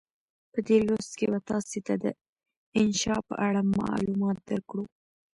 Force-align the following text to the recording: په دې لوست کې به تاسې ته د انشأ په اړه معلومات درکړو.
په 0.51 0.59
دې 0.67 0.77
لوست 0.87 1.11
کې 1.19 1.25
به 1.31 1.39
تاسې 1.49 1.79
ته 1.87 1.93
د 2.03 2.05
انشأ 2.79 3.15
په 3.27 3.35
اړه 3.47 3.61
معلومات 3.81 4.37
درکړو. 4.49 4.85